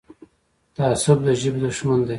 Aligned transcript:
تعصب 0.75 1.17
د 1.25 1.27
ژبې 1.41 1.59
دښمن 1.65 1.99
دی. 2.03 2.09